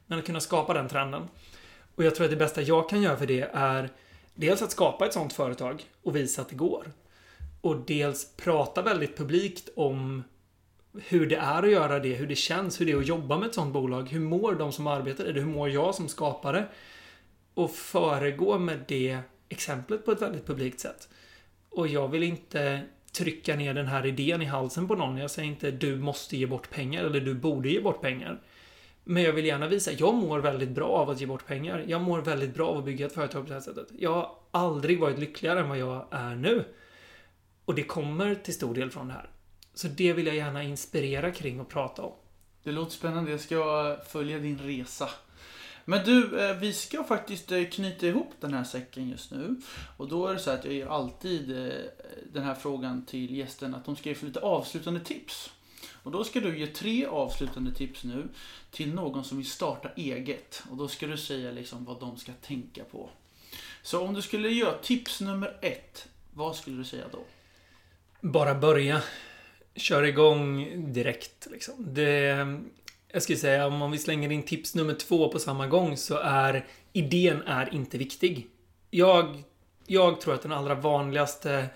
[0.06, 1.28] Men att kunna skapa den trenden.
[1.94, 3.90] Och jag tror att det bästa jag kan göra för det är
[4.34, 6.86] dels att skapa ett sånt företag och visa att det går
[7.60, 10.22] och dels prata väldigt publikt om
[10.98, 13.48] hur det är att göra det, hur det känns, hur det är att jobba med
[13.48, 14.08] ett sånt bolag.
[14.08, 15.40] Hur mår de som arbetar i det?
[15.40, 16.66] Hur mår jag som skapare?
[17.54, 21.08] Och föregå med det exemplet på ett väldigt publikt sätt.
[21.70, 22.80] Och jag vill inte
[23.12, 25.16] trycka ner den här idén i halsen på någon.
[25.16, 28.40] Jag säger inte du måste ge bort pengar eller du borde ge bort pengar.
[29.04, 31.84] Men jag vill gärna visa, jag mår väldigt bra av att ge bort pengar.
[31.86, 33.88] Jag mår väldigt bra av att bygga ett företag på det här sättet.
[33.98, 36.64] Jag har aldrig varit lyckligare än vad jag är nu.
[37.64, 39.30] Och det kommer till stor del från det här.
[39.74, 42.12] Så det vill jag gärna inspirera kring och prata om.
[42.62, 43.30] Det låter spännande.
[43.30, 45.08] Jag ska följa din resa.
[45.84, 49.56] Men du, eh, vi ska faktiskt eh, knyta ihop den här säcken just nu.
[49.96, 51.74] Och då är det så att jag ger alltid eh,
[52.32, 55.50] den här frågan till gästen att de ska ge för lite avslutande tips.
[56.02, 58.28] Och då ska du ge tre avslutande tips nu
[58.70, 60.62] till någon som vill starta eget.
[60.70, 63.10] Och då ska du säga liksom vad de ska tänka på.
[63.82, 67.24] Så om du skulle göra tips nummer ett, vad skulle du säga då?
[68.20, 69.02] Bara börja.
[69.74, 71.46] Kör igång direkt.
[71.50, 71.94] Liksom.
[71.94, 72.46] Det,
[73.12, 76.66] jag skulle säga om vi slänger in tips nummer två på samma gång så är
[76.92, 78.46] idén är inte viktig.
[78.90, 79.42] Jag,
[79.86, 81.66] jag tror att den allra vanligaste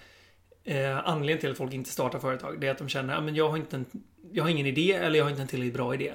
[0.64, 3.48] eh, anledningen till att folk inte startar företag det är att de känner att jag,
[3.48, 3.86] har inte en,
[4.32, 6.14] jag har ingen idé eller jag har inte en tillräckligt bra idé.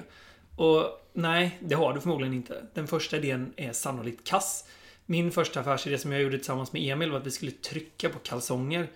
[0.56, 2.66] Och nej, det har du förmodligen inte.
[2.74, 4.64] Den första idén är sannolikt kass.
[5.06, 8.18] Min första affärsidé som jag gjorde tillsammans med Emil var att vi skulle trycka på
[8.18, 8.88] kalsonger.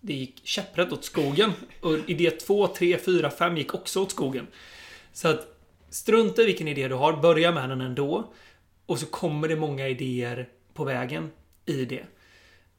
[0.00, 1.52] Det gick käpprätt åt skogen.
[1.80, 4.46] Och idé 2, 3, 4, 5 gick också åt skogen.
[5.12, 5.58] Så att
[5.90, 8.32] strunta i vilken idé du har, börja med den ändå.
[8.86, 11.30] Och så kommer det många idéer på vägen
[11.66, 12.04] i det.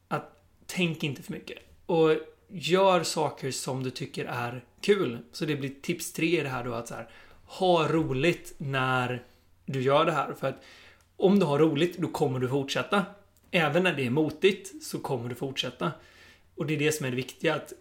[0.08, 1.58] Att tänk inte för mycket.
[1.86, 2.12] Och
[2.48, 5.18] gör saker som du tycker är kul.
[5.32, 7.10] Så det blir tips tre i det här då att så här,
[7.46, 9.24] ha roligt när
[9.66, 10.34] du gör det här.
[10.34, 10.64] För att
[11.18, 13.06] om du har roligt, då kommer du fortsätta.
[13.52, 15.92] Även när det är motigt så kommer du fortsätta.
[16.60, 17.56] Och det är det som är det viktiga.
[17.56, 17.74] Att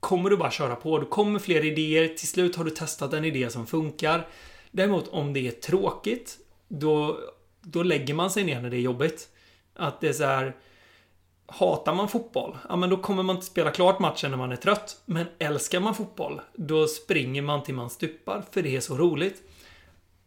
[0.00, 2.08] kommer du bara köra på, då kommer fler idéer.
[2.08, 4.26] Till slut har du testat en idé som funkar.
[4.70, 7.18] Däremot om det är tråkigt, då,
[7.60, 9.28] då lägger man sig ner när det är jobbigt.
[9.74, 10.56] Att det är så här...
[11.46, 14.56] Hatar man fotboll, ja men då kommer man inte spela klart matchen när man är
[14.56, 15.02] trött.
[15.04, 19.42] Men älskar man fotboll, då springer man till man stupar, för det är så roligt.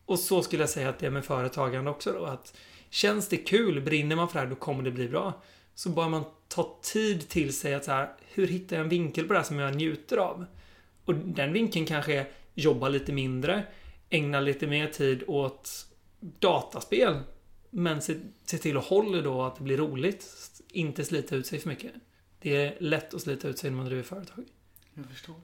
[0.05, 2.26] Och så skulle jag säga att det är med företagande också då.
[2.26, 2.58] Att
[2.89, 5.34] känns det kul, brinner man för det här, då kommer det bli bra.
[5.78, 9.28] Så bör man ta tid till sig att så här, hur hittar jag en vinkel
[9.28, 10.45] på det här som jag njuter av?
[11.05, 13.63] Och den vinkeln kanske är jobba lite mindre,
[14.09, 15.88] ägna lite mer tid åt
[16.19, 17.19] dataspel.
[17.69, 18.15] Men se,
[18.45, 20.25] se till att hålla då att det blir roligt.
[20.71, 21.91] Inte slita ut sig för mycket.
[22.39, 24.45] Det är lätt att slita ut sig när man driver företag.
[24.93, 25.36] Jag förstår.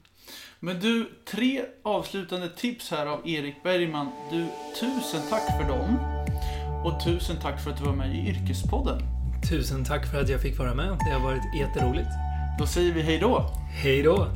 [0.60, 4.12] Men du, tre avslutande tips här av Erik Bergman.
[4.32, 4.48] Du,
[4.80, 5.98] tusen tack för dem.
[6.86, 9.23] Och tusen tack för att du var med i Yrkespodden.
[9.50, 10.88] Tusen tack för att jag fick vara med.
[10.88, 12.10] Det har varit jätteroligt.
[12.60, 13.50] Då säger vi hej då.
[13.70, 14.28] Hej då.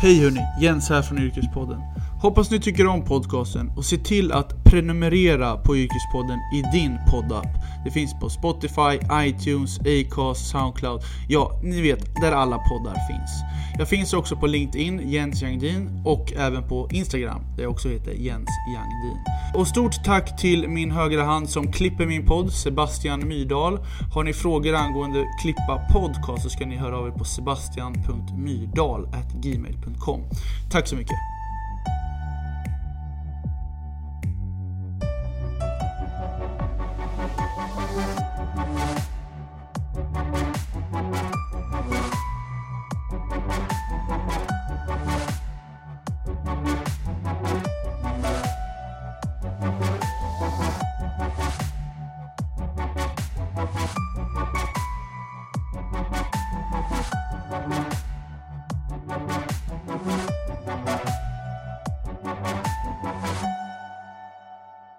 [0.00, 1.80] Hej hörni, Jens här från Yrkespodden.
[2.22, 7.48] Hoppas ni tycker om podcasten och se till att prenumerera på Yrkespodden i din poddapp.
[7.84, 11.00] Det finns på Spotify, iTunes, Acast, Soundcloud.
[11.28, 13.30] Ja, ni vet, där alla poddar finns.
[13.78, 18.12] Jag finns också på LinkedIn, Jens Jangdin, och även på Instagram, där jag också heter
[18.12, 19.18] Jens Jangdin.
[19.54, 23.78] Och stort tack till min högra hand som klipper min podd, Sebastian Myrdal.
[24.14, 30.20] Har ni frågor angående klippa podcast så ska ni höra av er på sebastian.myrdal.gmail.com.
[30.70, 31.39] Tack så mycket!